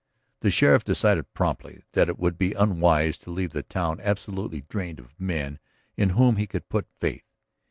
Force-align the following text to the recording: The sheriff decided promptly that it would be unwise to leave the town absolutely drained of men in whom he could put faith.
The 0.39 0.49
sheriff 0.49 0.83
decided 0.83 1.31
promptly 1.35 1.83
that 1.91 2.09
it 2.09 2.17
would 2.17 2.35
be 2.35 2.53
unwise 2.53 3.19
to 3.19 3.29
leave 3.29 3.51
the 3.51 3.61
town 3.61 3.99
absolutely 4.01 4.61
drained 4.61 4.97
of 4.97 5.13
men 5.19 5.59
in 5.95 6.09
whom 6.17 6.37
he 6.37 6.47
could 6.47 6.67
put 6.69 6.87
faith. 6.99 7.27